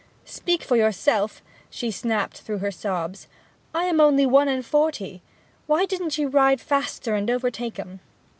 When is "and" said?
4.47-4.65, 7.13-7.29